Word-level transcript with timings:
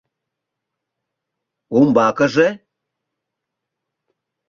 —Умбакыже? 1.77 2.47